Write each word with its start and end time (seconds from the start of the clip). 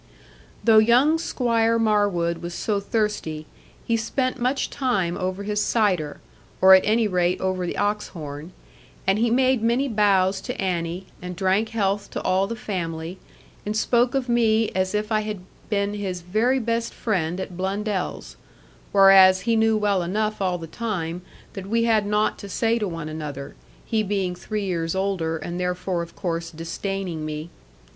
Though 0.63 0.79
young 0.79 1.19
Squire 1.19 1.77
Marwood 1.77 2.39
was 2.41 2.55
so 2.55 2.79
thirsty, 2.79 3.45
he 3.85 3.95
spent 3.95 4.39
much 4.41 4.71
time 4.71 5.15
over 5.15 5.43
his 5.43 5.63
cider, 5.63 6.19
or 6.59 6.73
at 6.73 6.83
any 6.83 7.07
rate 7.07 7.39
over 7.39 7.67
the 7.67 7.77
ox 7.77 8.07
horn, 8.07 8.51
and 9.05 9.19
he 9.19 9.29
made 9.29 9.61
many 9.61 9.87
bows 9.87 10.41
to 10.41 10.59
Annie, 10.59 11.05
and 11.21 11.35
drank 11.35 11.69
health 11.69 12.09
to 12.13 12.21
all 12.23 12.47
the 12.47 12.55
family, 12.55 13.19
and 13.63 13.77
spoke 13.77 14.15
of 14.15 14.27
me 14.27 14.71
as 14.71 14.95
if 14.95 15.11
I 15.11 15.19
had 15.19 15.41
been 15.69 15.93
his 15.93 16.21
very 16.21 16.57
best 16.57 16.95
friend 16.95 17.39
at 17.39 17.55
Blundell's; 17.55 18.37
whereas 18.91 19.41
he 19.41 19.55
knew 19.55 19.77
well 19.77 20.01
enough 20.01 20.41
all 20.41 20.57
the 20.57 20.65
time 20.65 21.21
that 21.53 21.67
we 21.69 21.83
had 21.83 22.07
nought 22.07 22.39
to 22.39 22.49
say 22.49 22.79
to 22.79 22.87
one 22.87 23.07
another; 23.07 23.53
he 23.85 24.01
being 24.01 24.33
three 24.33 24.65
years 24.65 24.95
older, 24.95 25.37
and 25.37 25.59
therefore 25.59 26.01
of 26.01 26.15
course 26.15 26.49
disdaining 26.49 27.23
me. 27.23 27.51